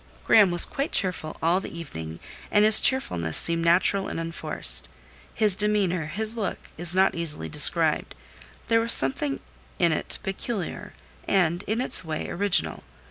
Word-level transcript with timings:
Graham 0.23 0.49
was 0.49 0.65
quite 0.65 0.91
cheerful 0.91 1.37
all 1.43 1.59
the 1.59 1.77
evening, 1.77 2.19
and 2.49 2.65
his 2.65 2.81
cheerfulness 2.81 3.37
seemed 3.37 3.63
natural 3.63 4.07
and 4.07 4.19
unforced. 4.19 4.87
His 5.35 5.55
demeanour, 5.55 6.07
his 6.07 6.35
look, 6.35 6.57
is 6.75 6.95
not 6.95 7.13
easily 7.13 7.47
described; 7.49 8.15
there 8.67 8.79
was 8.81 8.93
something 8.93 9.39
in 9.77 9.91
it 9.91 10.17
peculiar, 10.23 10.93
and, 11.27 11.61
in 11.67 11.79
its 11.81 12.03
way, 12.03 12.27
original. 12.29 12.83